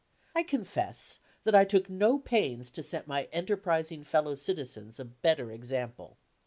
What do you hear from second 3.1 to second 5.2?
enterprising fellow citizens a